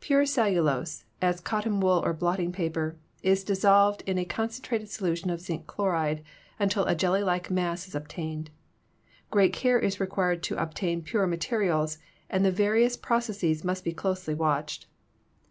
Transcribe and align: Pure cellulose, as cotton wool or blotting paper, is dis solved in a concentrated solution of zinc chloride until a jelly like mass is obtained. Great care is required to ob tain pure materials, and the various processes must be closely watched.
Pure 0.00 0.24
cellulose, 0.24 1.04
as 1.20 1.42
cotton 1.42 1.78
wool 1.78 2.00
or 2.02 2.14
blotting 2.14 2.52
paper, 2.52 2.96
is 3.22 3.44
dis 3.44 3.60
solved 3.60 4.02
in 4.06 4.16
a 4.16 4.24
concentrated 4.24 4.88
solution 4.88 5.28
of 5.28 5.42
zinc 5.42 5.66
chloride 5.66 6.24
until 6.58 6.86
a 6.86 6.94
jelly 6.94 7.22
like 7.22 7.50
mass 7.50 7.86
is 7.86 7.94
obtained. 7.94 8.48
Great 9.30 9.52
care 9.52 9.78
is 9.78 10.00
required 10.00 10.42
to 10.42 10.56
ob 10.58 10.72
tain 10.72 11.02
pure 11.02 11.26
materials, 11.26 11.98
and 12.30 12.46
the 12.46 12.50
various 12.50 12.96
processes 12.96 13.62
must 13.62 13.84
be 13.84 13.92
closely 13.92 14.32
watched. 14.32 14.86